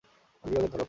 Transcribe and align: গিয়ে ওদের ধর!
গিয়ে 0.43 0.59
ওদের 0.59 0.69
ধর! 0.69 0.79